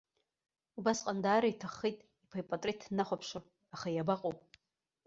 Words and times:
Убасҟан 0.77 1.17
даара 1.23 1.47
иҭаххеит 1.53 1.99
иԥа 2.23 2.37
ипатреҭ 2.41 2.79
днахәаԥшыр, 2.89 3.43
аха 3.75 3.87
иабаҟоу. 3.91 4.33